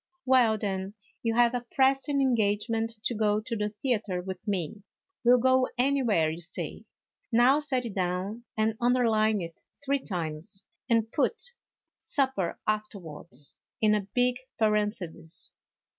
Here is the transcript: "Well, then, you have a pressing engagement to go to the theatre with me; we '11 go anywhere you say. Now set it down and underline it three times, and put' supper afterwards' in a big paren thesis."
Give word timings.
"Well, 0.25 0.57
then, 0.57 0.95
you 1.21 1.35
have 1.35 1.53
a 1.53 1.63
pressing 1.75 2.21
engagement 2.21 2.89
to 3.03 3.13
go 3.13 3.39
to 3.41 3.55
the 3.55 3.69
theatre 3.69 4.19
with 4.19 4.39
me; 4.47 4.81
we 5.23 5.29
'11 5.31 5.41
go 5.43 5.67
anywhere 5.77 6.27
you 6.31 6.41
say. 6.41 6.85
Now 7.31 7.59
set 7.59 7.85
it 7.85 7.93
down 7.93 8.43
and 8.57 8.75
underline 8.81 9.41
it 9.41 9.61
three 9.85 9.99
times, 9.99 10.65
and 10.89 11.11
put' 11.11 11.53
supper 11.99 12.57
afterwards' 12.65 13.55
in 13.79 13.93
a 13.93 14.07
big 14.15 14.37
paren 14.59 14.91
thesis." 14.91 15.51